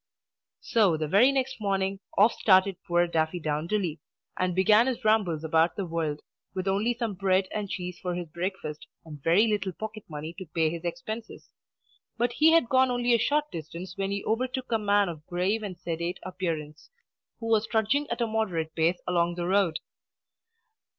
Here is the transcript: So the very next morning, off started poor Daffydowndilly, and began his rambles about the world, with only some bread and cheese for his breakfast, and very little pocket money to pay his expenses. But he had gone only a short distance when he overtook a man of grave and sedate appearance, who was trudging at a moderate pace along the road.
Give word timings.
So 0.61 0.97
the 0.97 1.07
very 1.07 1.31
next 1.31 1.61
morning, 1.61 1.99
off 2.17 2.33
started 2.33 2.77
poor 2.87 3.07
Daffydowndilly, 3.07 3.99
and 4.35 4.55
began 4.55 4.87
his 4.87 5.05
rambles 5.05 5.43
about 5.43 5.75
the 5.75 5.85
world, 5.85 6.21
with 6.55 6.67
only 6.67 6.95
some 6.95 7.13
bread 7.13 7.47
and 7.53 7.69
cheese 7.69 7.99
for 7.99 8.15
his 8.15 8.27
breakfast, 8.29 8.87
and 9.05 9.21
very 9.21 9.45
little 9.45 9.73
pocket 9.73 10.03
money 10.09 10.33
to 10.39 10.47
pay 10.55 10.71
his 10.71 10.83
expenses. 10.83 11.51
But 12.17 12.33
he 12.33 12.51
had 12.51 12.67
gone 12.67 12.89
only 12.89 13.13
a 13.13 13.19
short 13.19 13.51
distance 13.51 13.95
when 13.95 14.09
he 14.09 14.25
overtook 14.25 14.71
a 14.71 14.79
man 14.79 15.07
of 15.07 15.23
grave 15.27 15.61
and 15.61 15.77
sedate 15.77 16.19
appearance, 16.23 16.89
who 17.39 17.45
was 17.45 17.67
trudging 17.67 18.09
at 18.09 18.21
a 18.21 18.25
moderate 18.25 18.73
pace 18.73 18.99
along 19.07 19.35
the 19.35 19.45
road. 19.45 19.77